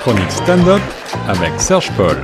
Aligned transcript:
chronique 0.00 0.30
stand-up 0.30 0.80
avec 1.28 1.60
Serge 1.60 1.90
Paul. 1.94 2.16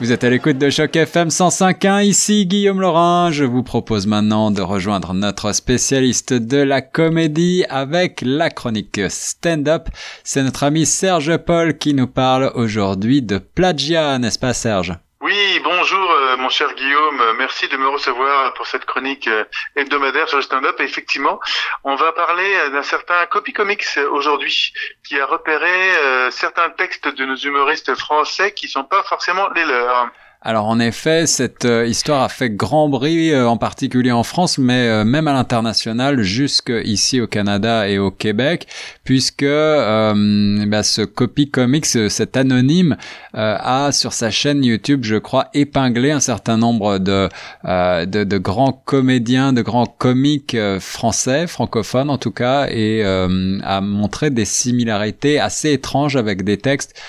Vous 0.00 0.10
êtes 0.10 0.24
à 0.24 0.30
l'écoute 0.30 0.56
de 0.56 0.70
Choc 0.70 0.96
FM 0.96 1.28
105.1, 1.28 2.02
ici 2.02 2.46
Guillaume 2.46 2.80
Laurin. 2.80 3.30
Je 3.30 3.44
vous 3.44 3.62
propose 3.62 4.06
maintenant 4.06 4.50
de 4.50 4.62
rejoindre 4.62 5.12
notre 5.12 5.52
spécialiste 5.52 6.32
de 6.32 6.56
la 6.56 6.80
comédie 6.80 7.66
avec 7.68 8.22
la 8.24 8.48
chronique 8.48 9.00
stand-up. 9.10 9.88
C'est 10.24 10.42
notre 10.42 10.62
ami 10.62 10.86
Serge 10.86 11.36
Paul 11.36 11.76
qui 11.76 11.92
nous 11.92 12.06
parle 12.06 12.50
aujourd'hui 12.54 13.20
de 13.20 13.36
plagiat, 13.36 14.18
n'est-ce 14.18 14.38
pas 14.38 14.54
Serge? 14.54 14.94
Oui, 15.20 15.60
bonjour 15.62 16.13
mon 16.38 16.48
cher 16.48 16.74
Guillaume, 16.74 17.22
merci 17.38 17.68
de 17.68 17.76
me 17.76 17.88
recevoir 17.88 18.54
pour 18.54 18.66
cette 18.66 18.84
chronique 18.84 19.28
euh, 19.28 19.44
hebdomadaire 19.76 20.28
sur 20.28 20.38
le 20.38 20.42
stand-up. 20.42 20.80
Effectivement, 20.80 21.40
on 21.84 21.94
va 21.94 22.12
parler 22.12 22.70
d'un 22.70 22.82
certain 22.82 23.26
Copy 23.26 23.52
Comics 23.52 23.98
aujourd'hui, 24.10 24.72
qui 25.06 25.18
a 25.20 25.26
repéré 25.26 25.96
euh, 25.96 26.30
certains 26.30 26.70
textes 26.70 27.08
de 27.08 27.24
nos 27.24 27.36
humoristes 27.36 27.94
français 27.94 28.52
qui 28.52 28.68
sont 28.68 28.84
pas 28.84 29.02
forcément 29.02 29.48
les 29.50 29.64
leurs. 29.64 30.10
Alors 30.46 30.66
en 30.66 30.78
effet, 30.78 31.26
cette 31.26 31.64
euh, 31.64 31.86
histoire 31.86 32.20
a 32.20 32.28
fait 32.28 32.50
grand 32.50 32.90
bruit, 32.90 33.32
euh, 33.32 33.48
en 33.48 33.56
particulier 33.56 34.12
en 34.12 34.24
France, 34.24 34.58
mais 34.58 34.88
euh, 34.88 35.02
même 35.02 35.26
à 35.26 35.32
l'international, 35.32 36.20
jusqu'ici 36.20 37.22
au 37.22 37.26
Canada 37.26 37.88
et 37.88 37.96
au 37.98 38.10
Québec, 38.10 38.66
puisque 39.04 39.46
bah, 39.46 40.82
ce 40.82 41.00
Copy 41.00 41.50
Comics, 41.50 41.86
cet 41.86 42.36
anonyme, 42.36 42.96
a 43.32 43.90
sur 43.92 44.12
sa 44.12 44.30
chaîne 44.30 44.62
YouTube, 44.62 45.00
je 45.02 45.16
crois, 45.16 45.48
épinglé 45.54 46.10
un 46.10 46.20
certain 46.20 46.56
nombre 46.56 46.98
de, 46.98 47.28
de, 47.64 48.24
de, 48.24 48.38
grands 48.38 48.72
comédiens, 48.72 49.52
de 49.52 49.62
grands 49.62 49.86
comiques 49.86 50.56
français, 50.78 51.46
francophones 51.46 52.10
en 52.10 52.18
tout 52.18 52.30
cas, 52.30 52.66
et 52.70 53.04
a 53.04 53.80
montré 53.80 54.30
des 54.30 54.44
similarités 54.44 55.38
assez 55.40 55.72
étranges 55.72 56.16
avec 56.16 56.44
des 56.44 56.56
textes 56.56 57.00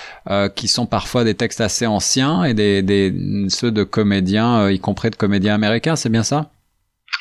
qui 0.54 0.68
sont 0.68 0.86
parfois 0.86 1.24
des 1.24 1.34
textes 1.34 1.60
assez 1.60 1.86
anciens 1.86 2.44
et 2.44 2.54
des, 2.54 2.82
des 2.82 3.10
ceux 3.48 3.70
de 3.70 3.84
comédiens, 3.84 4.62
euh, 4.62 4.72
y 4.72 4.80
compris 4.80 5.10
de 5.10 5.16
comédiens 5.16 5.54
américains, 5.54 5.96
c'est 5.96 6.08
bien 6.08 6.22
ça? 6.22 6.50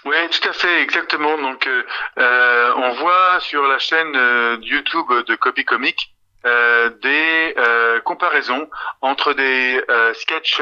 Oui, 0.05 0.15
tout 0.31 0.49
à 0.49 0.53
fait, 0.53 0.81
exactement. 0.81 1.37
Donc, 1.37 1.65
euh, 1.67 1.83
euh, 2.19 2.73
on 2.77 2.93
voit 2.93 3.39
sur 3.39 3.63
la 3.63 3.79
chaîne 3.79 4.13
YouTube 4.61 5.07
de 5.27 5.35
Copy 5.35 5.65
Comic 5.65 6.14
des 7.01 7.55
comparaisons 8.03 8.69
entre 9.01 9.33
des 9.33 9.81
sketchs 10.13 10.61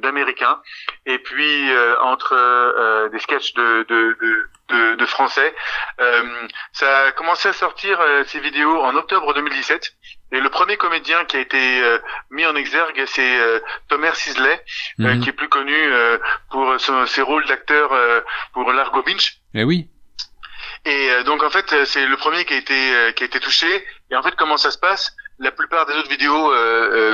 d'américains 0.00 0.60
et 1.06 1.18
puis 1.18 1.70
entre 2.00 3.08
des 3.10 3.18
sketchs 3.18 3.54
de, 3.54 3.86
de, 3.88 4.16
de, 4.68 4.94
de 4.96 5.06
français. 5.06 5.54
ça 6.72 6.98
a 7.06 7.12
commencé 7.12 7.48
à 7.48 7.52
sortir 7.52 8.00
ces 8.26 8.40
vidéos 8.40 8.80
en 8.80 8.94
octobre 8.96 9.32
2017 9.34 9.92
et 10.32 10.40
le 10.40 10.48
premier 10.48 10.78
comédien 10.78 11.26
qui 11.26 11.36
a 11.36 11.40
été 11.40 11.82
euh, 11.82 11.98
mis 12.30 12.46
en 12.46 12.56
exergue, 12.56 13.04
c'est 13.06 13.38
euh, 13.38 13.60
Tomer 13.88 14.14
Sisley, 14.14 14.64
euh, 15.00 15.14
mhm. 15.14 15.20
qui 15.20 15.28
est 15.28 15.32
plus 15.32 15.48
connu 15.48 15.76
pour 16.50 16.74
ses 17.06 17.22
rôles 17.22 17.46
d'acteur 17.46 17.90
pour 18.54 18.72
Largo 18.72 19.02
Binch. 19.02 19.40
Eh 19.54 19.64
oui. 19.64 19.88
Et 20.84 21.10
donc 21.24 21.42
en 21.42 21.50
fait, 21.50 21.84
c'est 21.84 22.06
le 22.06 22.16
premier 22.16 22.44
qui 22.44 22.54
a 22.54 22.56
été 22.56 23.12
qui 23.14 23.22
a 23.22 23.26
été 23.26 23.38
touché. 23.38 23.84
Et 24.12 24.16
en 24.16 24.22
fait, 24.22 24.36
comment 24.36 24.56
ça 24.56 24.70
se 24.70 24.78
passe? 24.78 25.12
La 25.40 25.50
plupart 25.50 25.86
des 25.86 25.94
autres 25.94 26.10
vidéos 26.10 26.52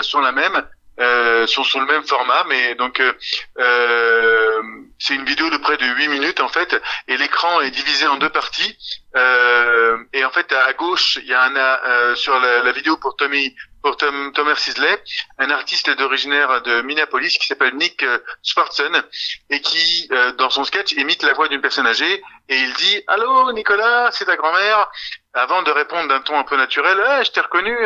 sont 0.03 0.21
la 0.21 0.33
même. 0.33 0.63
Euh, 1.01 1.47
sont 1.47 1.63
sur 1.63 1.79
le 1.79 1.87
même 1.87 2.03
format, 2.03 2.45
mais 2.49 2.75
donc 2.75 3.01
euh, 3.01 4.63
c'est 4.99 5.15
une 5.15 5.25
vidéo 5.25 5.49
de 5.49 5.57
près 5.59 5.77
de 5.77 5.87
8 5.87 6.09
minutes 6.09 6.41
en 6.41 6.49
fait, 6.49 6.75
et 7.07 7.17
l'écran 7.17 7.61
est 7.61 7.71
divisé 7.71 8.09
en 8.09 8.17
deux 8.17 8.31
parties. 8.31 8.77
Euh, 9.15 9.97
et 10.13 10.25
en 10.25 10.31
fait, 10.31 10.53
à 10.53 10.73
gauche, 10.73 11.21
il 11.23 11.29
y 11.29 11.35
a 11.35 11.43
un 11.43 11.55
euh, 11.55 12.17
sur 12.17 12.37
la, 12.41 12.73
vidéo 12.73 12.97
pour 12.97 13.15
Tommy 13.15 13.55
pour 13.83 13.97
Tom, 13.97 14.33
Thomas 14.33 14.57
Sisley, 14.57 15.03
un 15.39 15.51
artiste 15.51 15.91
d'originaire 15.91 16.63
de 16.63 16.83
Minneapolis 16.83 17.39
qui 17.39 17.47
s'appelle 17.47 17.75
Nick 17.75 18.05
Schwartzen 18.43 19.03
et 19.51 19.61
qui, 19.61 20.09
dans 20.37 20.51
son 20.51 20.65
sketch, 20.65 20.93
imite 20.93 21.23
la 21.23 21.33
voix 21.33 21.49
d'une 21.49 21.61
personne 21.61 21.87
âgée 21.87 22.23
et 22.49 22.57
il 22.57 22.73
dit 22.75 23.03
"Allô, 23.07 23.53
Nicolas, 23.53 24.11
c'est 24.13 24.25
ta 24.25 24.37
grand-mère?" 24.37 24.91
Avant 25.35 25.63
de 25.63 25.71
répondre 25.71 26.09
d'un 26.09 26.21
ton 26.21 26.39
un 26.39 26.45
peu 26.45 26.57
naturel, 26.57 27.01
ah, 27.07 27.23
"Je 27.23 27.31
t'ai 27.31 27.41
reconnu, 27.41 27.77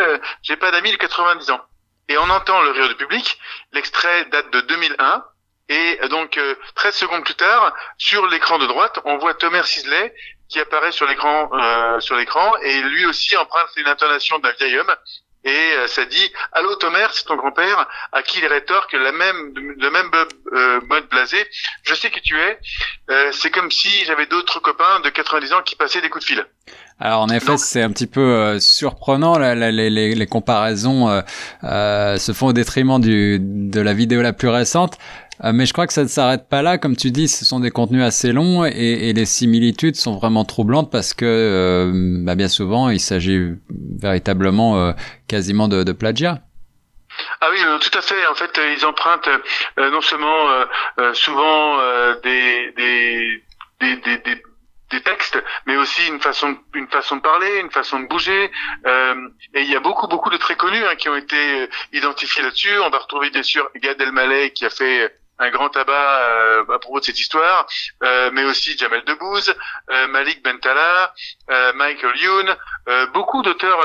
j'ai 0.42 0.56
pas 0.56 0.70
d'amis 0.70 0.92
de 0.92 0.96
90 0.96 1.50
ans." 1.50 1.60
et 2.08 2.18
on 2.18 2.28
entend 2.28 2.60
le 2.60 2.70
rire 2.70 2.88
du 2.88 2.94
public. 2.94 3.38
L'extrait 3.72 4.26
date 4.26 4.50
de 4.50 4.60
2001. 4.62 5.24
Et 5.68 5.98
donc, 6.08 6.38
13 6.74 6.94
euh, 6.94 6.98
secondes 6.98 7.24
plus 7.24 7.34
tard, 7.34 7.74
sur 7.96 8.26
l'écran 8.26 8.58
de 8.58 8.66
droite, 8.66 8.98
on 9.04 9.16
voit 9.16 9.32
Thomas 9.34 9.62
Sisley 9.62 10.14
qui 10.48 10.60
apparaît 10.60 10.92
sur 10.92 11.06
l'écran, 11.06 11.48
euh, 11.54 11.98
sur 12.00 12.14
l'écran, 12.16 12.54
et 12.58 12.82
lui 12.82 13.06
aussi 13.06 13.34
emprunte 13.38 13.70
une 13.76 13.86
intonation 13.86 14.38
d'un 14.40 14.52
vieil 14.52 14.78
homme. 14.78 14.94
Et 15.44 15.50
euh, 15.50 15.88
ça 15.88 16.04
dit 16.04 16.30
Allô 16.52 16.76
Tomer, 16.76 17.06
c'est 17.12 17.24
ton 17.24 17.36
grand-père, 17.36 17.88
à 18.12 18.22
qui 18.22 18.38
il 18.38 18.46
rétorque 18.46 18.92
la 18.92 19.10
même, 19.10 19.52
le 19.54 19.90
même 19.90 20.10
euh, 20.52 20.80
mode 20.88 21.08
blasé. 21.08 21.38
Je 21.82 21.94
sais 21.94 22.10
qui 22.10 22.20
tu 22.20 22.38
es. 22.38 22.58
Euh, 23.10 23.30
c'est 23.32 23.50
comme 23.50 23.70
si 23.70 24.04
j'avais 24.04 24.26
d'autres 24.26 24.60
copains 24.60 25.00
de 25.00 25.08
90 25.08 25.52
ans 25.54 25.62
qui 25.62 25.74
passaient 25.74 26.00
des 26.00 26.10
coups 26.10 26.24
de 26.24 26.28
fil. 26.28 26.46
Alors 27.00 27.22
en 27.22 27.28
effet, 27.30 27.56
c'est 27.56 27.82
un 27.82 27.90
petit 27.90 28.06
peu 28.06 28.60
surprenant. 28.60 29.36
les, 29.36 29.72
les, 29.72 30.14
les, 30.14 30.26
comparaisons 30.26 31.08
se 31.62 32.32
font 32.32 32.48
au 32.48 32.52
détriment 32.52 33.00
du, 33.00 33.38
de 33.40 33.80
la 33.80 33.92
vidéo 33.92 34.22
la 34.22 34.32
plus 34.32 34.48
récente. 34.48 34.98
Euh, 35.44 35.52
mais 35.52 35.66
je 35.66 35.72
crois 35.72 35.86
que 35.86 35.92
ça 35.92 36.02
ne 36.02 36.08
s'arrête 36.08 36.48
pas 36.48 36.62
là. 36.62 36.78
Comme 36.78 36.96
tu 36.96 37.10
dis, 37.10 37.28
ce 37.28 37.44
sont 37.44 37.60
des 37.60 37.70
contenus 37.70 38.02
assez 38.02 38.32
longs 38.32 38.64
et, 38.64 39.12
les 39.12 39.24
similitudes 39.24 39.96
sont 39.96 40.16
vraiment 40.16 40.44
troublantes 40.44 40.90
parce 40.90 41.14
que 41.14 41.24
euh, 41.24 41.90
bah, 42.24 42.34
bien 42.34 42.48
souvent, 42.48 42.88
il 42.90 43.00
s'agit 43.00 43.40
véritablement 43.70 44.78
euh, 44.78 44.92
quasiment 45.28 45.68
de, 45.68 45.82
de 45.82 45.92
plagiat. 45.92 46.40
Ah 47.40 47.48
oui, 47.50 47.58
tout 47.80 47.98
à 47.98 48.02
fait. 48.02 48.26
En 48.28 48.34
fait, 48.34 48.58
ils 48.74 48.86
empruntent 48.86 49.28
non 49.76 50.00
seulement 50.00 50.46
souvent 51.12 51.76
des, 52.24 52.72
des, 52.74 53.42
des, 53.80 53.96
des, 53.96 54.42
des 54.90 55.00
textes, 55.02 55.42
mais 55.66 55.76
aussi 55.76 56.06
une 56.08 56.20
façon, 56.20 56.56
une 56.74 56.88
façon 56.88 57.16
de 57.16 57.20
parler, 57.20 57.60
une 57.60 57.70
façon 57.70 58.00
de 58.00 58.06
bouger. 58.06 58.50
et 58.86 59.60
il 59.60 59.70
y 59.70 59.76
a 59.76 59.80
beaucoup, 59.80 60.08
beaucoup 60.08 60.30
de 60.30 60.38
très 60.38 60.56
connus 60.56 60.82
hein, 60.86 60.96
qui 60.96 61.10
ont 61.10 61.16
été 61.16 61.68
identifiés 61.92 62.42
là-dessus. 62.42 62.78
On 62.82 62.88
va 62.88 63.00
retrouver 63.00 63.28
bien 63.28 63.42
sûr 63.42 63.68
Gad 63.76 64.00
Elmaleh 64.00 64.50
qui 64.52 64.64
a 64.64 64.70
fait 64.70 65.12
un 65.42 65.50
grand 65.50 65.68
tabac 65.68 65.92
euh, 65.92 66.62
à 66.72 66.78
propos 66.78 67.00
de 67.00 67.04
cette 67.04 67.18
histoire, 67.18 67.66
euh, 68.02 68.30
mais 68.32 68.44
aussi 68.44 68.76
Jamel 68.78 69.04
Debbouze, 69.04 69.54
euh, 69.90 70.06
Malik 70.08 70.42
Bentala, 70.42 71.14
Michael 71.74 72.16
Youn, 72.16 72.56
beaucoup 73.12 73.42
d'auteurs 73.42 73.80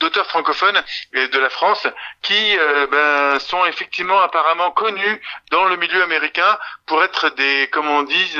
d'auteurs 0.00 0.26
francophones 0.26 0.80
de 1.14 1.38
la 1.38 1.48
France 1.48 1.86
qui 2.22 2.56
ben, 2.90 3.38
sont 3.38 3.64
effectivement 3.66 4.20
apparemment 4.20 4.70
connus 4.72 5.22
dans 5.50 5.64
le 5.64 5.76
milieu 5.76 6.02
américain 6.02 6.58
pour 6.86 7.02
être 7.02 7.30
des, 7.30 7.68
comme 7.72 7.88
on 7.88 8.02
dit, 8.02 8.38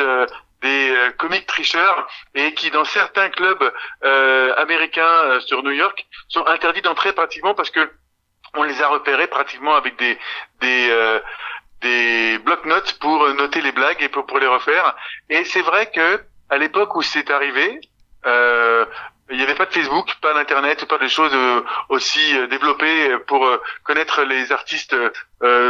des 0.61 0.95
comiques 1.19 1.47
tricheurs 1.47 2.07
et 2.35 2.53
qui 2.55 2.71
dans 2.71 2.85
certains 2.85 3.31
clubs 3.31 3.73
américains 4.03 5.41
sur 5.41 5.63
New 5.63 5.73
York 5.73 6.07
sont 6.29 6.47
interdits 6.47 6.83
d'entrer 6.83 7.13
pratiquement 7.13 7.55
parce 7.55 7.71
que 7.71 7.91
on 8.57 8.63
les 8.63 8.83
a 8.83 8.89
repérés 8.89 9.27
pratiquement 9.27 9.75
avec 9.75 9.99
des 9.99 10.19
des 10.61 10.89
euh, 10.91 11.21
des 11.83 12.39
bloc-notes 12.39 12.99
pour 13.01 13.29
noter 13.35 13.61
les 13.61 13.73
blagues 13.73 14.03
et 14.03 14.09
pour, 14.09 14.27
pour 14.27 14.39
les 14.39 14.47
refaire. 14.47 14.97
Et 15.29 15.45
c'est 15.45 15.63
vrai 15.63 15.91
que 15.91 16.23
à 16.49 16.59
l'époque 16.59 16.97
où 16.97 17.03
c'est 17.03 17.31
arrivé, 17.31 17.81
euh, 18.27 18.85
il 19.31 19.37
n'y 19.37 19.43
avait 19.43 19.55
pas 19.55 19.67
de 19.67 19.73
Facebook, 19.73 20.15
pas 20.23 20.35
d'internet, 20.35 20.85
pas 20.87 20.99
de 20.99 21.09
choses 21.09 21.35
euh, 21.35 21.63
aussi 21.89 22.37
euh, 22.37 22.47
développées 22.47 23.19
pour 23.27 23.47
connaître 23.83 24.23
les 24.23 24.53
artistes 24.53 24.97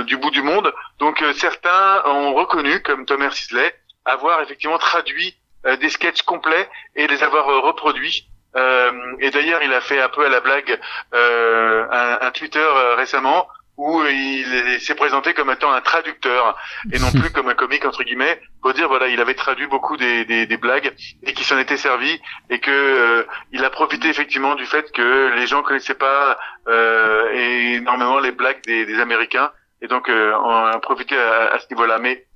du 0.05 0.17
bout 0.17 0.31
du 0.31 0.43
monde. 0.43 0.73
Donc 0.99 1.25
certains 1.35 2.03
ont 2.07 2.35
reconnu, 2.35 2.83
comme 2.83 3.07
Thomas 3.07 3.31
Sisley, 3.31 3.75
avoir 4.05 4.41
effectivement 4.43 4.79
traduit 4.79 5.37
des 5.81 5.89
sketchs 5.89 6.23
complets 6.23 6.69
et 6.95 7.09
les 7.09 7.23
avoir 7.23 7.47
reproduits 7.63 8.29
euh, 8.29 8.36
et 9.21 9.31
d'ailleurs, 9.31 9.63
il 9.63 9.73
a 9.73 9.81
fait 9.81 10.01
un 10.01 10.09
peu 10.09 10.25
à 10.25 10.29
la 10.29 10.41
blague 10.41 10.79
euh, 11.15 11.87
un, 11.91 12.27
un, 12.27 12.31
Twitter 12.31 12.59
euh, 12.59 12.95
récemment 12.95 13.47
où 13.77 14.03
il 14.05 14.81
s'est 14.81 14.95
présenté 14.95 15.35
comme 15.35 15.51
étant 15.51 15.71
un 15.71 15.81
traducteur 15.81 16.57
et 16.93 16.99
non 16.99 17.11
plus 17.21 17.31
comme 17.31 17.49
un 17.49 17.55
comique 17.55 17.85
entre 17.85 18.05
guillemets 18.05 18.41
pour 18.63 18.73
dire 18.73 18.89
voilà 18.89 19.09
il 19.09 19.21
avait 19.21 19.35
traduit 19.35 19.67
beaucoup 19.67 19.97
des, 19.97 20.25
des, 20.25 20.47
des 20.47 20.57
blagues 20.57 20.95
et 21.23 21.35
qui 21.35 21.45
s'en 21.45 21.59
était 21.59 21.77
servi 21.77 22.19
et 22.49 22.59
que 22.59 22.71
euh, 22.71 23.27
il 23.53 23.65
a 23.65 23.71
profité 23.71 24.09
effectivement 24.09 24.55
du 24.55 24.65
fait 24.65 24.91
que 24.93 25.35
les 25.37 25.47
gens 25.47 25.63
connaissaient 25.63 25.95
pas 25.95 26.39
euh, 26.69 27.75
énormément 27.75 28.19
les 28.19 28.33
blagues 28.33 28.63
des, 28.65 28.87
des 28.87 28.99
Américains 28.99 29.53
et 29.83 29.89
donc 29.89 30.09
euh, 30.09 30.33
on 30.43 30.51
a 30.51 30.79
profité 30.79 31.17
à, 31.17 31.53
à 31.53 31.59
ce 31.59 31.67
niveau-là. 31.71 31.99
Mais 31.99 32.27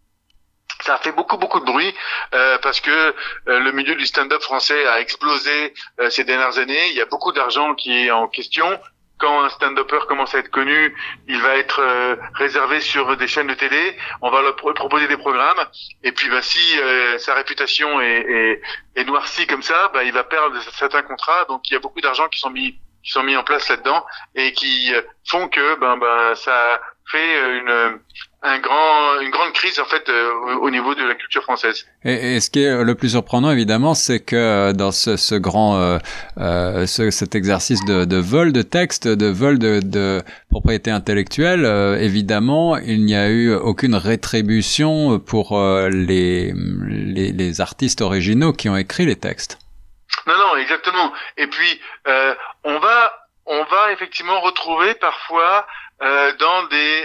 ça 0.82 0.94
a 0.94 0.98
fait 0.98 1.12
beaucoup 1.12 1.36
beaucoup 1.36 1.60
de 1.60 1.64
bruit 1.64 1.94
euh, 2.34 2.58
parce 2.58 2.80
que 2.80 2.90
euh, 2.90 3.60
le 3.60 3.72
milieu 3.72 3.94
du 3.94 4.06
stand-up 4.06 4.42
français 4.42 4.86
a 4.86 5.00
explosé 5.00 5.74
euh, 6.00 6.10
ces 6.10 6.24
dernières 6.24 6.58
années. 6.58 6.88
Il 6.90 6.96
y 6.96 7.00
a 7.00 7.06
beaucoup 7.06 7.32
d'argent 7.32 7.74
qui 7.74 8.06
est 8.06 8.10
en 8.10 8.28
question. 8.28 8.80
Quand 9.18 9.42
un 9.42 9.50
stand-upper 9.50 10.06
commence 10.08 10.34
à 10.34 10.38
être 10.38 10.50
connu, 10.50 10.96
il 11.28 11.42
va 11.42 11.56
être 11.56 11.80
euh, 11.80 12.16
réservé 12.34 12.80
sur 12.80 13.18
des 13.18 13.28
chaînes 13.28 13.48
de 13.48 13.54
télé. 13.54 13.98
On 14.22 14.30
va 14.30 14.40
leur 14.40 14.56
proposer 14.56 15.08
des 15.08 15.18
programmes. 15.18 15.62
Et 16.02 16.12
puis, 16.12 16.30
bah, 16.30 16.40
si 16.40 16.78
sa 17.18 17.34
réputation 17.34 18.00
est, 18.00 18.20
est, 18.20 18.62
est, 18.96 19.04
noircie 19.04 19.46
comme 19.46 19.62
ça, 19.62 19.90
bah, 19.92 20.04
il 20.04 20.12
va 20.12 20.24
perdre 20.24 20.58
certains 20.72 21.02
contrats. 21.02 21.44
Donc, 21.50 21.68
il 21.68 21.74
y 21.74 21.76
a 21.76 21.80
beaucoup 21.80 22.00
d'argent 22.00 22.28
qui 22.28 22.40
sont 22.40 22.48
mis 22.48 22.78
qui 23.02 23.12
sont 23.12 23.22
mis 23.22 23.36
en 23.36 23.42
place 23.42 23.68
là-dedans 23.70 24.04
et 24.34 24.52
qui 24.52 24.92
font 25.26 25.48
que 25.48 25.74
ben 25.76 25.96
ben 25.96 26.34
ça 26.34 26.78
fait 27.10 27.58
une 27.58 27.98
un 28.42 28.58
grand, 28.58 29.20
une 29.20 29.31
grande 29.31 29.52
crise 29.52 29.78
en 29.78 29.84
fait 29.84 30.08
euh, 30.08 30.54
au 30.60 30.70
niveau 30.70 30.94
de 30.94 31.02
la 31.02 31.14
culture 31.14 31.42
française. 31.42 31.87
Et, 32.04 32.37
et, 32.37 32.40
ce 32.40 32.48
qui 32.50 32.62
est 32.62 32.82
le 32.82 32.94
plus 32.94 33.10
surprenant 33.10 33.50
évidemment, 33.50 33.94
c'est 33.94 34.20
que 34.20 34.37
euh, 34.37 34.72
dans 34.72 34.92
ce, 34.92 35.19
ce 35.19 35.34
grand, 35.34 35.76
euh, 35.76 35.98
euh, 36.38 36.87
ce, 36.87 37.10
cet 37.10 37.34
exercice 37.34 37.84
de, 37.84 38.06
de, 38.06 38.16
vol 38.16 38.52
de 38.52 38.62
texte, 38.62 39.06
de 39.06 39.26
vol 39.26 39.58
de, 39.58 39.81
de 39.81 40.22
propriété 40.48 40.90
intellectuelle, 40.90 41.66
évidemment, 42.00 42.78
il 42.78 43.04
n'y 43.04 43.14
a 43.14 43.28
eu 43.28 43.52
aucune 43.52 43.94
rétribution 43.94 45.19
pour 45.19 45.58
les, 45.90 46.52
les, 46.52 47.32
les, 47.32 47.60
artistes 47.60 48.00
originaux 48.00 48.52
qui 48.52 48.69
ont 48.69 48.76
écrit 48.76 49.04
les 49.04 49.16
textes. 49.16 49.58
Non, 50.26 50.34
non, 50.37 50.56
exactement. 50.56 51.12
Et 51.37 51.46
puis 51.46 51.81
on 52.64 52.78
va, 52.78 53.12
on 53.46 53.64
va 53.64 53.92
effectivement 53.92 54.40
retrouver 54.40 54.94
parfois 54.94 55.66
dans 56.00 56.66
des 56.69 57.04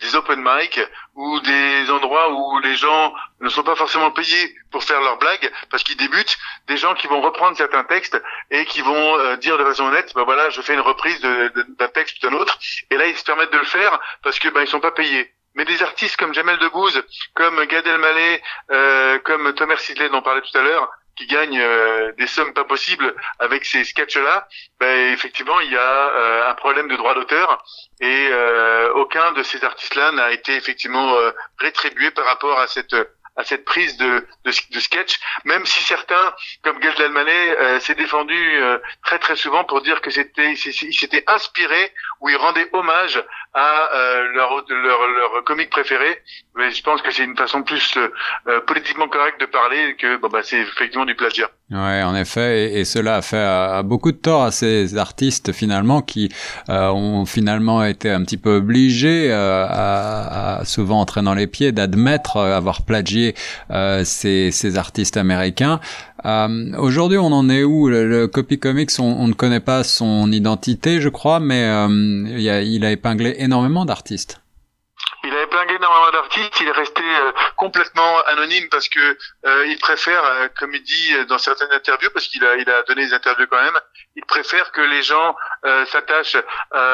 des 0.00 0.14
open 0.14 0.40
mic 0.42 0.80
ou 1.14 1.40
des 1.40 1.90
endroits 1.90 2.30
où 2.32 2.58
les 2.60 2.76
gens 2.76 3.12
ne 3.40 3.48
sont 3.48 3.62
pas 3.62 3.76
forcément 3.76 4.10
payés 4.10 4.54
pour 4.70 4.84
faire 4.84 5.00
leurs 5.00 5.18
blagues 5.18 5.50
parce 5.70 5.82
qu'ils 5.82 5.96
débutent, 5.96 6.38
des 6.66 6.76
gens 6.76 6.94
qui 6.94 7.06
vont 7.06 7.20
reprendre 7.20 7.56
certains 7.56 7.84
textes 7.84 8.20
et 8.50 8.64
qui 8.66 8.80
vont 8.80 9.18
euh, 9.18 9.36
dire 9.36 9.58
de 9.58 9.64
façon 9.64 9.84
honnête, 9.84 10.12
ben 10.14 10.24
voilà, 10.24 10.50
je 10.50 10.60
fais 10.60 10.74
une 10.74 10.80
reprise 10.80 11.20
d'un 11.20 11.88
texte 11.88 12.22
d'un 12.22 12.32
autre, 12.32 12.58
et 12.90 12.96
là 12.96 13.06
ils 13.06 13.16
se 13.16 13.24
permettent 13.24 13.52
de 13.52 13.58
le 13.58 13.64
faire 13.64 13.98
parce 14.22 14.38
que 14.38 14.48
ben 14.48 14.62
ils 14.62 14.68
sont 14.68 14.80
pas 14.80 14.92
payés. 14.92 15.32
Mais 15.54 15.64
des 15.64 15.82
artistes 15.82 16.16
comme 16.16 16.34
Jamel 16.34 16.58
Debbouze, 16.58 17.02
comme 17.34 17.64
Gad 17.64 17.86
Elmaleh, 17.86 18.40
euh, 18.70 19.18
comme 19.20 19.52
Thomas 19.54 19.76
Sidley 19.78 20.08
dont 20.08 20.18
on 20.18 20.22
parlait 20.22 20.42
tout 20.42 20.56
à 20.56 20.62
l'heure, 20.62 20.88
qui 21.18 21.26
gagne 21.26 21.58
euh, 21.60 22.12
des 22.12 22.28
sommes 22.28 22.54
pas 22.54 22.64
possibles 22.64 23.12
avec 23.40 23.64
ces 23.64 23.84
sketchs-là, 23.84 24.46
ben, 24.78 25.12
effectivement, 25.12 25.58
il 25.60 25.72
y 25.72 25.76
a 25.76 25.80
euh, 25.80 26.50
un 26.50 26.54
problème 26.54 26.88
de 26.88 26.96
droit 26.96 27.14
d'auteur 27.14 27.64
et 28.00 28.28
euh, 28.30 28.77
aucun 29.08 29.32
de 29.32 29.42
ces 29.42 29.64
artistes-là 29.64 30.12
n'a 30.12 30.32
été 30.32 30.54
effectivement 30.54 31.16
rétribué 31.58 32.10
par 32.10 32.26
rapport 32.26 32.58
à 32.58 32.66
cette 32.66 32.94
à 33.38 33.44
cette 33.44 33.64
prise 33.64 33.96
de, 33.96 34.26
de, 34.44 34.80
sketch, 34.80 35.20
même 35.44 35.64
si 35.64 35.80
certains, 35.84 36.34
comme 36.62 36.80
Gad 36.80 37.00
euh, 37.00 37.78
s'est 37.78 37.94
défendu 37.94 38.34
euh, 38.34 38.78
très 39.04 39.20
très 39.20 39.36
souvent 39.36 39.62
pour 39.62 39.80
dire 39.80 40.00
que 40.00 40.10
c'était, 40.10 40.52
il 40.52 40.92
s'était 40.92 41.22
inspiré 41.28 41.92
ou 42.20 42.28
il 42.28 42.36
rendait 42.36 42.68
hommage 42.72 43.24
à 43.54 43.94
euh, 43.94 44.32
leur, 44.32 44.64
leur, 44.68 45.06
leur 45.06 45.44
comique 45.44 45.70
préféré. 45.70 46.20
Mais 46.56 46.72
je 46.72 46.82
pense 46.82 47.00
que 47.00 47.12
c'est 47.12 47.22
une 47.22 47.36
façon 47.36 47.62
plus 47.62 47.96
euh, 47.96 48.60
politiquement 48.62 49.08
correcte 49.08 49.40
de 49.40 49.46
parler 49.46 49.94
que 49.94 50.16
bon, 50.16 50.28
bah, 50.28 50.42
c'est 50.42 50.58
effectivement 50.58 51.06
du 51.06 51.14
plagiat. 51.14 51.48
Ouais, 51.70 52.02
en 52.02 52.16
effet, 52.16 52.80
et, 52.80 52.86
cela 52.86 53.16
a 53.16 53.22
fait 53.22 53.82
beaucoup 53.84 54.10
de 54.10 54.16
tort 54.16 54.42
à 54.42 54.50
ces 54.50 54.96
artistes 54.96 55.52
finalement 55.52 56.00
qui 56.00 56.30
ont 56.68 57.26
finalement 57.26 57.84
été 57.84 58.10
un 58.10 58.22
petit 58.24 58.38
peu 58.38 58.56
obligés 58.56 59.30
à, 59.30 60.60
à, 60.60 60.64
souvent 60.64 61.00
entraînant 61.00 61.34
les 61.34 61.46
pieds 61.46 61.72
d'admettre 61.72 62.38
avoir 62.58 62.82
plagié 62.82 63.34
euh, 63.70 64.02
ces, 64.04 64.76
artistes 64.76 65.16
américains. 65.16 65.80
Euh, 66.24 66.76
Aujourd'hui, 66.78 67.18
on 67.18 67.32
en 67.32 67.48
est 67.48 67.64
où? 67.64 67.88
Le, 67.88 68.26
Copy 68.26 68.58
Comics, 68.58 68.90
on, 68.98 69.28
ne 69.28 69.32
connaît 69.32 69.60
pas 69.60 69.84
son 69.84 70.30
identité, 70.32 71.00
je 71.00 71.08
crois, 71.08 71.40
mais 71.40 71.64
euh, 71.64 72.62
il 72.62 72.84
a 72.84 72.90
épinglé 72.90 73.36
énormément 73.38 73.84
d'artistes. 73.84 74.40
Énormément 75.50 76.10
d'artistes. 76.12 76.60
Il 76.60 76.68
est 76.68 76.72
resté 76.72 77.02
euh, 77.02 77.32
complètement 77.56 78.20
anonyme 78.26 78.68
parce 78.70 78.88
que 78.88 79.18
euh, 79.46 79.66
il 79.66 79.78
préfère, 79.78 80.22
euh, 80.24 80.48
comme 80.58 80.74
il 80.74 80.82
dit 80.82 81.26
dans 81.26 81.38
certaines 81.38 81.72
interviews, 81.72 82.10
parce 82.10 82.28
qu'il 82.28 82.44
a, 82.44 82.56
il 82.56 82.68
a 82.68 82.82
donné 82.82 83.06
des 83.06 83.14
interviews 83.14 83.46
quand 83.48 83.62
même, 83.62 83.78
il 84.16 84.24
préfère 84.24 84.72
que 84.72 84.80
les 84.80 85.02
gens 85.02 85.36
s'attachent 85.86 86.36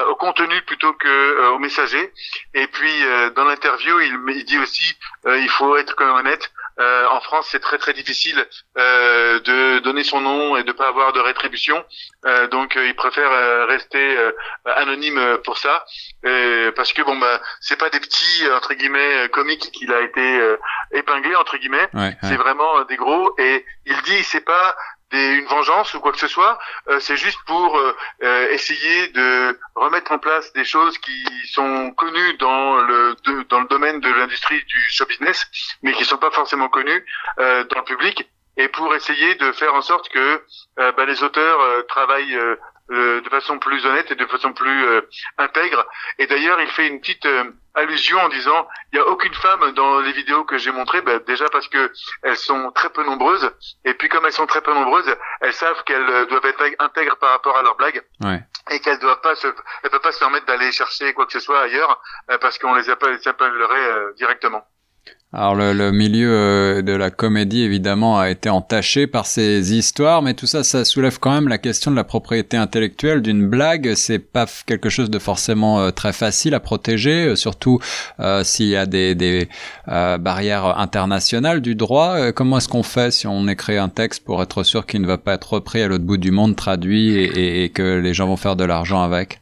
au 0.09 0.15
contenu 0.17 0.61
plutôt 0.63 0.93
que 0.95 1.49
au 1.49 1.59
messager. 1.59 2.13
Et 2.55 2.67
puis 2.67 2.93
dans 3.35 3.45
l'interview, 3.45 4.01
il, 4.01 4.19
il, 4.37 4.45
dit 4.45 4.59
aussi, 4.59 4.97
il 5.27 5.49
faut 5.49 5.77
être 5.77 5.95
quand 5.97 6.07
même 6.07 6.27
honnête. 6.27 6.51
Euh, 6.81 7.07
en 7.09 7.21
France, 7.21 7.49
c'est 7.51 7.61
très 7.61 7.79
très 7.79 7.93
difficile 7.93 8.45
euh, 8.77 9.39
de 9.41 9.79
donner 9.81 10.03
son 10.03 10.21
nom 10.21 10.57
et 10.57 10.65
de 10.65 10.73
pas 10.73 10.89
avoir 10.89 11.13
de 11.13 11.21
rétribution. 11.21 11.85
Euh, 12.27 12.49
donc, 12.49 12.75
il 12.77 12.95
préfère 12.95 13.67
rester 13.69 14.17
anonyme 14.65 15.39
pour 15.45 15.59
ça, 15.59 15.85
parce 16.75 16.93
que 16.93 17.03
bon 17.03 17.17
bah 17.17 17.41
c'est 17.61 17.79
pas 17.79 17.91
des 17.91 18.01
petits 18.01 18.45
entre 18.51 18.75
guillemets 18.75 19.29
comiques 19.31 19.71
qu'il 19.73 19.93
a 19.93 20.01
été 20.01 20.57
épinglé 20.93 21.35
entre 21.37 21.57
guillemets. 21.59 21.89
C'est 22.23 22.37
vraiment 22.37 22.83
des 22.85 22.97
gros. 22.97 23.35
Et 23.39 23.65
il 23.87 24.01
dit 24.03 24.23
c'est 24.25 24.45
pas 24.45 24.77
une 25.15 25.47
vengeance 25.47 25.95
ou 25.95 26.01
quoi 26.01 26.13
que 26.13 26.19
ce 26.19 26.29
soit. 26.29 26.59
Euh, 26.89 27.01
c'est 27.01 27.17
juste 27.17 27.39
pour 27.47 27.77
euh, 27.77 27.97
euh, 28.23 28.51
essayer 28.51 29.09
de 29.09 29.59
remettre 29.75 30.13
en 30.13 30.19
place 30.19 30.53
des 30.53 30.65
choses 30.65 30.99
qui 30.99 31.25
sont 31.53 31.91
connues 31.93 32.37
dans 32.39 32.77
le 32.77 33.04
de 34.01 34.09
l'industrie 34.13 34.63
du 34.65 34.81
show 34.91 35.07
business, 35.07 35.47
mais 35.83 35.93
qui 35.93 36.05
sont 36.05 36.19
pas 36.19 36.31
forcément 36.31 36.69
connues 36.69 37.05
dans 37.39 37.79
le 37.79 37.85
public, 37.85 38.29
et 38.57 38.69
pour 38.69 38.95
essayer 38.95 39.35
de 39.35 39.53
faire 39.53 39.75
en 39.75 39.83
sorte 39.83 40.09
que 40.09 40.43
bah, 40.77 41.05
les 41.07 41.23
auteurs 41.23 41.87
travaillent 41.87 42.39
euh, 42.91 43.23
de 43.23 43.29
façon 43.31 43.59
plus 43.59 43.87
honnête 43.87 44.11
et 44.11 44.15
de 44.15 44.27
façon 44.27 44.53
plus 44.53 44.85
euh, 44.85 45.01
intègre. 45.39 45.87
Et 46.19 46.27
d'ailleurs, 46.27 46.61
il 46.61 46.69
fait 46.69 46.87
une 46.87 47.01
petite 47.01 47.25
euh, 47.25 47.45
allusion 47.75 48.19
en 48.19 48.29
disant 48.29 48.69
il 48.93 48.97
n'y 48.97 49.01
a 49.01 49.09
aucune 49.09 49.33
femme 49.33 49.73
dans 49.73 50.01
les 50.01 50.13
vidéos 50.13 50.45
que 50.45 50.59
j'ai 50.59 50.71
montrées, 50.71 51.01
ben, 51.01 51.19
déjà 51.27 51.49
parce 51.49 51.67
que 51.69 51.91
elles 52.23 52.37
sont 52.37 52.73
très 52.73 52.91
peu 52.91 53.03
nombreuses, 53.03 53.51
et 53.87 53.95
puis 53.95 54.11
comme 54.11 54.27
elles 54.27 54.35
sont 54.35 54.47
très 54.47 54.61
peu 54.61 54.75
nombreuses, 54.75 55.17
elles 55.41 55.55
savent 55.55 55.83
qu'elles 55.85 56.27
doivent 56.27 56.45
être 56.45 56.63
intègres 56.79 57.17
par 57.17 57.31
rapport 57.31 57.57
à 57.57 57.63
leurs 57.63 57.77
blagues. 57.77 58.03
Ouais. 58.23 58.41
Et 58.71 58.79
qu'elles 58.81 58.99
doivent 58.99 59.23
pas 59.23 59.35
se, 59.35 59.47
elles 59.83 59.91
peuvent 59.91 60.01
pas 60.01 60.13
se 60.13 60.19
permettre 60.19 60.45
d'aller 60.45 60.71
chercher 60.71 61.15
quoi 61.15 61.25
que 61.25 61.33
ce 61.33 61.41
soit 61.41 61.63
ailleurs 61.63 62.03
parce 62.43 62.59
qu'on 62.59 62.75
les 62.75 62.91
appelle, 62.91 63.15
les 63.15 63.29
appellerait 63.29 64.13
directement. 64.17 64.67
Alors 65.37 65.57
le, 65.57 65.91
milieu 65.91 66.31
euh, 66.31 66.83
de 66.83 66.93
la 66.93 67.11
comédie 67.11 67.63
évidemment 67.63 68.21
a 68.21 68.31
été 68.31 68.51
entaché 68.51 69.09
par 69.09 69.27
ces 69.27 69.75
histoires, 69.75 70.23
mais 70.23 70.35
tout 70.35 70.47
ça, 70.47 70.63
ça 70.63 70.85
soulève 70.85 71.19
quand 71.19 71.33
même 71.33 71.49
la 71.49 71.59
question 71.59 71.91
de 71.91 71.97
la 71.97 72.05
propriété 72.05 72.57
intellectuelle 72.57 73.21
d'une 73.21 73.49
blague. 73.49 73.95
C'est 73.97 74.21
pas 74.21 74.47
quelque 74.65 74.89
chose 74.89 75.11
de 75.11 75.19
forcément 75.19 75.81
euh, 75.81 75.91
très 75.91 76.13
facile 76.13 76.55
à 76.55 76.61
protéger, 76.61 77.31
euh, 77.31 77.35
surtout 77.35 77.81
s'il 78.45 78.69
y 78.69 78.77
a 78.77 78.87
des, 78.87 79.49
barrières 79.89 80.79
internationales 80.79 81.61
du 81.61 81.75
droit. 81.75 82.31
comment 82.31 82.59
est-ce 82.59 82.69
qu'on 82.69 82.85
fait 82.85 83.11
si 83.11 83.27
on 83.27 83.49
écrit 83.49 83.77
un 83.77 83.89
texte 83.89 84.25
pour 84.25 84.41
être 84.41 84.63
sûr 84.63 84.87
qu'il 84.87 85.01
ne 85.01 85.07
va 85.07 85.19
pas 85.19 85.35
être 85.35 85.55
repris 85.55 85.83
à 85.83 85.89
l'autre 85.89 86.05
bout 86.05 86.17
du 86.17 86.31
monde, 86.31 86.55
traduit 86.55 87.17
et 87.17 87.71
que 87.71 87.99
les 87.99 88.15
gens 88.15 88.29
vont 88.29 88.37
faire 88.37 88.55
de 88.55 88.65
l'argent 88.65 89.03
avec? 89.03 89.41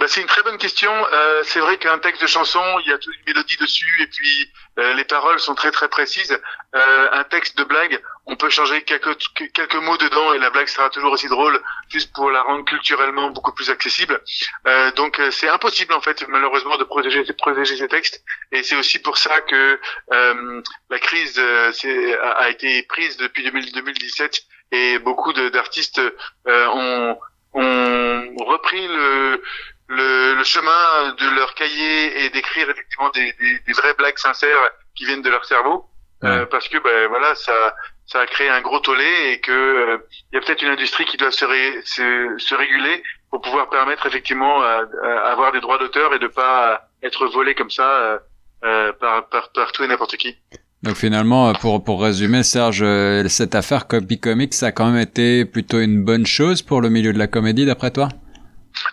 Bah, 0.00 0.06
c'est 0.08 0.22
une 0.22 0.26
très 0.26 0.42
bonne 0.42 0.56
question. 0.56 0.90
Euh, 1.12 1.42
c'est 1.44 1.60
vrai 1.60 1.76
qu'un 1.76 1.98
texte 1.98 2.22
de 2.22 2.26
chanson, 2.26 2.62
il 2.80 2.90
y 2.90 2.92
a 2.92 2.98
toute 2.98 3.14
une 3.14 3.24
mélodie 3.26 3.58
dessus 3.58 4.02
et 4.02 4.06
puis 4.06 4.50
euh, 4.78 4.94
les 4.94 5.04
paroles 5.04 5.38
sont 5.38 5.54
très 5.54 5.70
très 5.70 5.88
précises. 5.88 6.40
Euh, 6.74 7.08
un 7.12 7.24
texte 7.24 7.58
de 7.58 7.64
blague, 7.64 8.00
on 8.24 8.36
peut 8.36 8.48
changer 8.48 8.80
quelques 8.82 9.18
quelques 9.52 9.74
mots 9.74 9.98
dedans 9.98 10.32
et 10.32 10.38
la 10.38 10.50
blague 10.50 10.68
sera 10.68 10.88
toujours 10.88 11.12
aussi 11.12 11.28
drôle, 11.28 11.60
juste 11.88 12.14
pour 12.14 12.30
la 12.30 12.42
rendre 12.42 12.64
culturellement 12.64 13.30
beaucoup 13.30 13.52
plus 13.52 13.68
accessible. 13.68 14.20
Euh, 14.66 14.90
donc 14.92 15.18
euh, 15.18 15.30
c'est 15.30 15.48
impossible 15.48 15.92
en 15.92 16.00
fait 16.00 16.26
malheureusement 16.28 16.78
de 16.78 16.84
protéger 16.84 17.24
de 17.24 17.32
protéger 17.32 17.76
ces 17.76 17.88
textes 17.88 18.22
et 18.52 18.62
c'est 18.62 18.76
aussi 18.76 19.00
pour 19.00 19.18
ça 19.18 19.40
que 19.42 19.80
euh, 20.12 20.62
la 20.88 20.98
crise 20.98 21.38
a, 21.38 22.30
a, 22.38 22.48
été 22.48 22.82
prise 22.84 23.16
depuis 23.18 23.42
2017 23.42 24.42
et 24.72 24.98
beaucoup 25.00 25.32
d'artistes 25.32 26.00
ont 26.46 27.18
ont 27.52 28.36
repris 28.46 28.86
le 28.86 29.42
le, 29.90 30.34
le, 30.34 30.44
chemin 30.44 31.14
de 31.18 31.36
leur 31.36 31.54
cahier 31.54 32.24
et 32.24 32.30
d'écrire 32.30 32.70
effectivement 32.70 33.10
des, 33.10 33.32
des, 33.40 33.58
des, 33.66 33.72
vraies 33.72 33.94
blagues 33.94 34.18
sincères 34.18 34.70
qui 34.96 35.04
viennent 35.04 35.22
de 35.22 35.30
leur 35.30 35.44
cerveau, 35.44 35.86
euh, 36.24 36.46
parce 36.46 36.68
que 36.68 36.78
ben 36.78 37.08
voilà, 37.08 37.34
ça 37.34 37.74
ça 38.10 38.20
a 38.20 38.26
créé 38.26 38.48
un 38.48 38.60
gros 38.60 38.80
tollé 38.80 39.32
et 39.32 39.40
que 39.40 39.52
euh, 39.52 39.98
il 40.32 40.36
y 40.36 40.38
a 40.38 40.40
peut-être 40.44 40.62
une 40.62 40.70
industrie 40.70 41.04
qui 41.04 41.16
doit 41.16 41.30
se, 41.30 41.44
se, 41.84 42.34
se, 42.38 42.54
réguler 42.54 43.02
pour 43.30 43.40
pouvoir 43.40 43.70
permettre 43.70 44.04
effectivement 44.06 44.62
à, 44.62 44.82
avoir 45.30 45.52
des 45.52 45.60
droits 45.60 45.78
d'auteur 45.78 46.12
et 46.14 46.18
de 46.18 46.26
pas 46.26 46.88
être 47.04 47.26
volé 47.26 47.54
comme 47.54 47.70
ça 47.70 47.88
euh, 47.88 48.18
euh, 48.64 48.92
par, 49.00 49.28
par, 49.28 49.52
par 49.52 49.70
tout 49.70 49.84
et 49.84 49.86
n'importe 49.86 50.16
qui. 50.16 50.36
Donc 50.82 50.96
finalement, 50.96 51.52
pour, 51.52 51.84
pour 51.84 52.02
résumer, 52.02 52.42
Serge, 52.42 52.84
cette 53.28 53.54
affaire 53.54 53.86
Copy 53.86 54.18
Comics, 54.18 54.54
ça 54.54 54.68
a 54.68 54.72
quand 54.72 54.90
même 54.90 55.00
été 55.00 55.44
plutôt 55.44 55.78
une 55.78 56.02
bonne 56.02 56.26
chose 56.26 56.62
pour 56.62 56.80
le 56.80 56.88
milieu 56.88 57.12
de 57.12 57.18
la 57.18 57.26
comédie, 57.26 57.66
d'après 57.66 57.90
toi? 57.90 58.08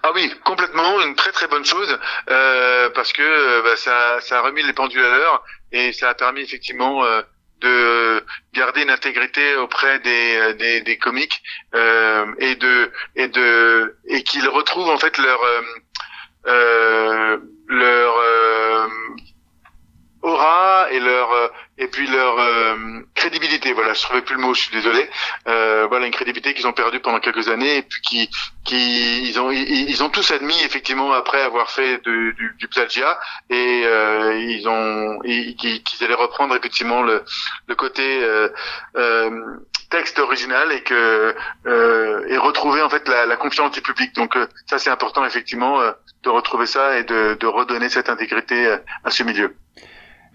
Ah 0.04 0.10
oui, 0.13 0.30
complètement, 0.77 1.01
une 1.05 1.15
très 1.15 1.31
très 1.31 1.48
bonne 1.48 1.65
chose 1.65 2.00
euh, 2.29 2.89
parce 2.91 3.13
que 3.13 3.22
euh, 3.22 3.62
bah, 3.63 3.75
ça, 3.75 4.38
a 4.38 4.41
remis 4.41 4.63
les 4.63 4.74
pendules 4.74 5.03
à 5.03 5.17
l'heure 5.17 5.43
et 5.72 5.93
ça 5.93 6.10
a 6.10 6.13
permis 6.13 6.41
effectivement 6.41 7.03
euh, 7.05 7.22
de 7.62 8.24
garder 8.53 8.84
une 8.84 8.91
intégrité 8.91 9.55
auprès 9.55 10.00
des 10.00 10.81
des, 10.84 10.98
comiques 10.98 11.41
et 11.74 12.55
de 12.55 12.91
et 13.15 13.27
de 13.27 13.98
et 14.07 14.22
qu'ils 14.22 14.48
retrouvent 14.48 14.89
en 14.89 15.00
fait 15.00 15.17
leur 15.17 15.39
leur 17.67 18.89
aura 20.22 20.88
et 20.91 21.00
leur 21.00 21.51
et 21.79 21.88
puis 21.88 22.05
leur 22.07 22.38
crédibilité. 23.27 23.74
Voilà, 23.74 23.93
je 23.93 24.01
trouvais 24.01 24.22
plus 24.22 24.36
le 24.36 24.41
mot, 24.41 24.53
je 24.53 24.62
suis 24.62 24.72
désolé. 24.72 25.10
Euh, 25.48 25.86
voilà, 25.89 26.05
une 26.05 26.13
crédibilité 26.13 26.53
qu'ils 26.53 26.67
ont 26.67 26.74
perdue 26.74 27.00
pendant 27.00 27.19
quelques 27.19 27.50
années 27.50 27.77
et 27.77 27.81
puis 27.81 28.01
qui, 28.01 28.29
qui 28.63 29.27
ils 29.27 29.39
ont 29.39 29.51
ils, 29.51 30.01
ont 30.03 30.10
tous 30.10 30.31
admis 30.31 30.57
effectivement 30.63 31.12
après 31.12 31.41
avoir 31.41 31.69
fait 31.69 32.01
du, 32.03 32.36
du, 32.57 32.67
plagiat 32.67 33.19
et 33.50 33.84
euh, 33.86 34.39
ils 34.39 34.67
ont 34.67 35.19
qu'ils 35.24 36.03
allaient 36.03 36.13
reprendre 36.13 36.55
effectivement 36.55 37.01
le, 37.01 37.24
le 37.67 37.75
côté 37.75 38.24
euh, 38.24 38.50
euh, 38.96 39.57
texte 39.89 40.19
original 40.19 40.72
et 40.72 40.81
que 40.84 41.36
euh, 41.65 42.27
et 42.29 42.38
retrouver 42.38 42.81
en 42.81 42.89
fait 42.89 43.07
la, 43.07 43.25
la 43.25 43.36
confiance 43.36 43.72
du 43.72 43.81
public. 43.81 44.15
Donc 44.15 44.38
euh, 44.38 44.48
ça 44.69 44.79
c'est 44.79 44.89
important 44.89 45.25
effectivement 45.25 45.81
de 46.24 46.29
retrouver 46.29 46.65
ça 46.65 46.98
et 46.98 47.03
de, 47.03 47.38
de 47.39 47.48
redonner 47.48 47.89
cette 47.89 48.10
intégrité 48.10 48.77
à 49.03 49.10
ce 49.10 49.24
milieu. 49.24 49.55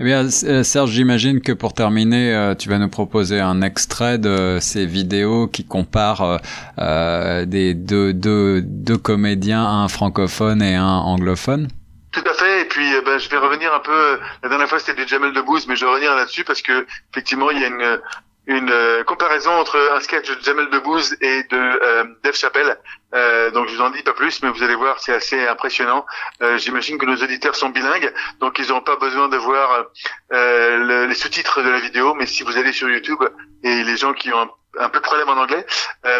Eh 0.01 0.05
bien, 0.05 0.29
Serge, 0.31 0.91
j'imagine 0.91 1.41
que 1.41 1.53
pour 1.53 1.75
terminer, 1.75 2.55
tu 2.59 2.69
vas 2.69 2.79
nous 2.79 2.89
proposer 2.89 3.41
un 3.41 3.63
extrait 3.63 4.19
de 4.19 4.59
ces 4.61 4.87
vidéos 4.87 5.47
qui 5.47 5.65
comparent 5.65 6.41
euh, 6.79 7.45
des 7.45 7.75
deux, 7.75 8.13
deux, 8.13 8.63
deux 8.63 8.99
comédiens, 8.99 9.65
un 9.65 9.89
francophone 9.89 10.63
et 10.63 10.75
un 10.75 10.85
anglophone. 10.87 11.69
Tout 12.13 12.25
à 12.29 12.35
fait. 12.35 12.63
Et 12.63 12.65
puis, 12.65 12.91
ben, 13.05 13.19
je 13.19 13.29
vais 13.29 13.39
revenir 13.39 13.73
un 13.75 13.81
peu. 13.81 14.19
La 14.43 14.49
dernière 14.49 14.69
fois, 14.69 14.79
c'était 14.79 15.01
du 15.01 15.09
Jamel 15.09 15.33
Debbouze, 15.33 15.67
mais 15.67 15.77
je 15.77 15.85
vais 15.85 15.91
revenir 15.91 16.15
là-dessus 16.15 16.45
parce 16.45 16.63
que 16.63 16.87
effectivement, 17.13 17.51
il 17.51 17.61
y 17.61 17.65
a 17.65 17.69
une, 17.69 17.99
une 18.47 18.71
euh, 18.71 19.05
comparaison 19.05 19.53
entre 19.53 19.79
un 19.95 20.01
sketch 20.01 20.29
de 20.29 20.43
Jamel 20.43 20.69
Debbouze 20.71 21.17
et 21.21 21.45
de 21.45 21.57
euh, 21.57 22.05
Dave 22.25 22.35
Chappelle. 22.35 22.77
Euh, 23.15 23.51
donc 23.51 23.69
je 23.69 23.77
vous 23.77 23.81
en 23.83 23.91
dis 23.91 24.03
pas 24.03 24.15
plus, 24.15 24.43
mais 24.43 24.51
vous 24.51 24.63
allez 24.63 24.75
voir, 24.75 25.01
c'est 25.01 25.13
assez 25.13 25.47
impressionnant. 25.47 26.05
Euh, 26.43 26.59
J'imagine 26.59 26.99
que 26.99 27.07
nos 27.07 27.17
auditeurs 27.17 27.55
sont 27.55 27.69
bilingues, 27.69 28.13
donc 28.41 28.59
ils 28.59 28.69
n'auront 28.69 28.81
pas 28.81 28.97
besoin 28.97 29.29
de 29.29 29.37
voir 29.37 29.87
euh, 30.33 31.07
les 31.07 31.15
sous-titres 31.15 31.63
de 31.63 31.69
la 31.69 31.79
vidéo. 31.79 32.15
Mais 32.15 32.27
si 32.27 32.43
vous 32.43 32.57
allez 32.57 32.73
sur 32.73 32.91
YouTube 32.91 33.23
et 33.63 33.85
les 33.85 33.97
gens 33.97 34.13
qui 34.13 34.33
ont 34.33 34.51
un, 34.79 34.89
peu 34.89 34.99
de 34.99 35.05
problème 35.05 35.29
en 35.29 35.37
anglais 35.37 35.65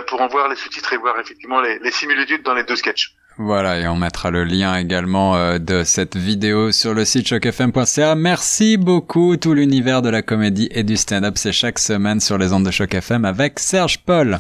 pourront 0.07 0.29
voir 0.29 0.49
les 0.49 0.57
sous-titres 0.57 0.93
et 0.93 0.99
voir 0.99 1.19
effectivement 1.19 1.61
les, 1.61 1.79
les 1.79 1.91
similitudes 1.91 2.43
dans 2.43 2.55
les 2.55 2.65
deux 2.65 2.77
sketchs. 2.77 3.15
Voilà, 3.39 3.79
et 3.79 3.89
on 3.89 3.97
mettra 3.97 4.31
le 4.31 4.45
lien 4.45 4.77
également 4.77 5.37
euh, 5.37 5.59
de 5.59 5.85
cette 5.85 6.17
vidéo 6.17 6.71
sur 6.71 6.95
le 6.95 7.05
site 7.05 7.27
chocfm.ca. 7.27 8.15
Merci 8.15 8.77
beaucoup, 8.77 9.37
tout 9.37 9.55
l'univers 9.55 10.03
de 10.03 10.11
la 10.11 10.23
comédie 10.23 10.69
et 10.71 10.83
du 10.83 10.97
stand-up, 10.97 11.35
c'est 11.37 11.53
chaque 11.53 11.79
semaine 11.79 12.21
sur 12.21 12.37
les 12.37 12.53
ondes 12.53 12.65
de 12.65 12.71
Choc 12.71 12.95
FM 12.95 13.25
avec 13.25 13.59
Serge 13.59 13.99
Paul. 14.05 14.39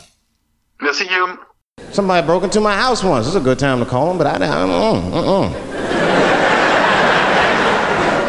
Merci 0.81 1.05
Guillaume. 1.07 1.37
Somebody 1.93 2.27
broke 2.27 2.45
into 2.45 2.61
my 2.61 2.75
house 2.75 3.03
once. 3.03 3.27
It's 3.27 3.37
a 3.37 3.41
good 3.41 3.59
time 3.59 3.79
to 3.79 3.87
call 3.87 4.11
him, 4.11 4.19
but 4.19 4.27
I, 4.27 4.39
don't 4.39 4.71
uh, 4.71 5.45
uh. 5.45 5.51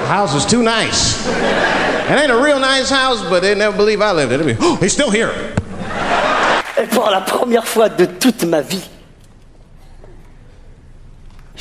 house 0.08 0.36
is 0.36 0.46
too 0.46 0.64
nice. 0.64 1.26
It 2.10 2.20
ain't 2.20 2.32
a 2.32 2.42
real 2.42 2.60
nice 2.60 2.90
house, 2.90 3.22
but 3.30 3.42
they 3.42 3.56
never 3.56 3.76
believe 3.76 4.02
I 4.02 4.12
lived 4.12 4.32
it. 4.34 4.58
Oh, 4.60 4.76
he's 4.82 4.94
still 4.94 5.12
here. 5.12 5.32
Et 6.78 6.88
pour 6.88 7.10
la 7.10 7.22
première 7.22 7.66
fois 7.66 7.90
de 7.90 8.06
toute 8.06 8.44
ma 8.44 8.62
vie, 8.62 8.84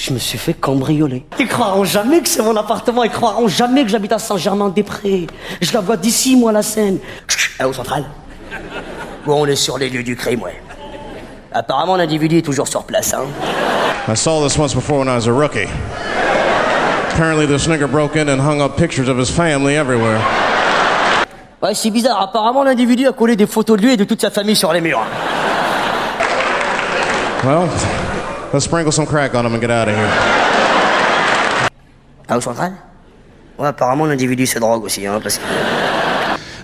je 0.02 0.12
me 0.12 0.18
suis 0.18 0.36
fait 0.36 0.52
cambrioler. 0.52 1.24
Ils 1.38 1.46
croiront 1.46 1.84
jamais 1.84 2.20
que 2.20 2.28
c'est 2.28 2.42
mon 2.42 2.56
appartement, 2.56 3.04
ils 3.04 3.10
croiront 3.10 3.46
jamais 3.46 3.84
que 3.84 3.88
j'habite 3.88 4.10
à 4.10 4.18
Saint-Germain-des-Prés. 4.18 5.28
Je 5.60 5.72
la 5.72 5.80
vois 5.80 5.96
d'ici, 5.96 6.34
moi, 6.34 6.50
la 6.50 6.62
scène. 6.62 6.98
À 7.60 7.68
au 7.68 7.72
central 7.72 8.04
Bon, 9.24 9.42
on 9.42 9.46
est 9.46 9.54
sur 9.54 9.78
les 9.78 9.88
lieux 9.88 10.02
du 10.02 10.16
crime, 10.16 10.42
ouais. 10.42 10.60
Apparemment, 11.52 11.94
l'individu 11.94 12.38
est 12.38 12.42
toujours 12.42 12.66
sur 12.66 12.82
place, 12.82 13.14
hein. 13.14 13.26
I 14.08 14.16
saw 14.16 14.42
this 14.44 14.58
once 14.58 14.74
before 14.74 14.98
when 14.98 15.06
I 15.06 15.14
was 15.14 15.28
a 15.28 15.32
rookie. 15.32 15.68
Apparently, 17.12 17.46
this 17.46 17.68
nigger 17.68 17.88
broke 17.88 18.16
in 18.16 18.28
and 18.28 18.40
hung 18.40 18.60
up 18.60 18.76
pictures 18.76 19.08
of 19.08 19.18
his 19.18 19.30
family 19.30 19.76
everywhere. 19.76 20.18
Ouais, 21.62 21.74
c'est 21.74 21.90
bizarre. 21.90 22.20
Apparemment, 22.20 22.64
l'individu 22.64 23.06
a 23.06 23.12
collé 23.12 23.36
des 23.36 23.46
photos 23.46 23.76
de 23.76 23.82
lui 23.82 23.92
et 23.92 23.96
de 23.96 24.02
toute 24.02 24.20
sa 24.20 24.30
famille 24.32 24.56
sur 24.56 24.72
les 24.72 24.80
murs. 24.80 25.02
Well, 27.44 27.68
Let's 28.52 28.66
sprinkle 28.66 28.92
some 28.92 29.06
crack 29.06 29.34
on 29.34 29.46
him 29.46 29.54
and 29.54 29.62
get 29.62 29.70
out 29.70 29.88
of 29.88 29.94
here. 29.96 30.08
Ah, 32.28 32.38
central 32.38 32.54
Ouais, 33.58 33.68
apparemment 33.68 34.06
l'individu 34.06 34.46
se 34.46 34.58
drogue 34.58 34.84
aussi, 34.84 35.06
hein, 35.06 35.20
parce 35.22 35.38
que... 35.38 35.81